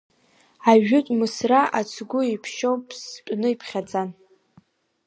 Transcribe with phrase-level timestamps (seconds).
[0.69, 4.09] Ажәытә Мысра ацгәы иԥшьоу ԥстәны иԥхьаӡан.